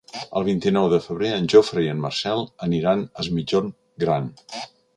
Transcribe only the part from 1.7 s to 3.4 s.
i en Marcel aniran a Es